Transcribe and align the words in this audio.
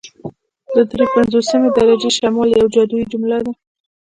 د 0.73 0.75
دري 0.91 1.05
پنځوسمې 1.15 1.69
درجې 1.77 2.09
شمال 2.17 2.49
یوه 2.51 2.71
جادويي 2.75 3.05
جمله 3.11 3.37
ده 3.45 3.51